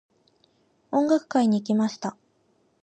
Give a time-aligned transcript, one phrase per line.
[0.91, 2.17] 音楽会に行きました。